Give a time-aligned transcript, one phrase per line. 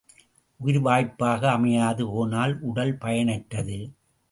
[0.59, 3.79] உயிர் வாய்ப்பாக அமையாது போனால் உடல் பயனற்றது.